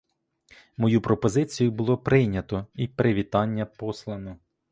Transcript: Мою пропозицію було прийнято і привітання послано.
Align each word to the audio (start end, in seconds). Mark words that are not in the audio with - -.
Мою 0.77 1.01
пропозицію 1.01 1.71
було 1.71 1.97
прийнято 1.97 2.67
і 2.75 2.87
привітання 2.87 3.65
послано. 3.65 4.37